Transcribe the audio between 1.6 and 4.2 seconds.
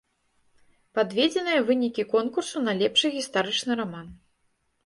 вынікі конкурсу на лепшы гістарычны раман.